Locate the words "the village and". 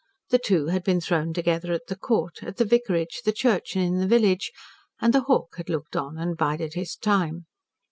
3.99-5.13